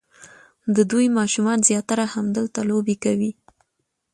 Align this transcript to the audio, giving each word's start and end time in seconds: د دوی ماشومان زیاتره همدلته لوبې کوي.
د 0.75 0.77
دوی 0.91 1.07
ماشومان 1.17 1.57
زیاتره 1.67 2.05
همدلته 2.15 2.59
لوبې 2.69 2.95
کوي. 3.03 3.31